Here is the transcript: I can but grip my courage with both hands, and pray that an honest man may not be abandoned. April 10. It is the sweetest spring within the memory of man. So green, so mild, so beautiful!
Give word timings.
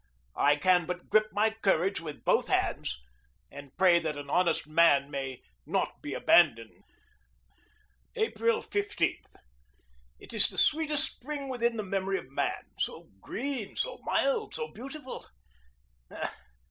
I 0.39 0.55
can 0.55 0.87
but 0.87 1.09
grip 1.11 1.27
my 1.31 1.51
courage 1.51 2.01
with 2.01 2.25
both 2.25 2.47
hands, 2.47 2.97
and 3.51 3.77
pray 3.77 3.99
that 3.99 4.17
an 4.17 4.31
honest 4.31 4.65
man 4.65 5.11
may 5.11 5.43
not 5.63 6.01
be 6.01 6.15
abandoned. 6.15 6.83
April 8.15 8.63
10. 8.63 8.83
It 10.19 10.33
is 10.33 10.47
the 10.49 10.57
sweetest 10.57 11.05
spring 11.21 11.49
within 11.49 11.77
the 11.77 11.83
memory 11.83 12.17
of 12.17 12.31
man. 12.31 12.63
So 12.79 13.09
green, 13.21 13.75
so 13.75 13.99
mild, 14.03 14.55
so 14.55 14.69
beautiful! 14.69 15.23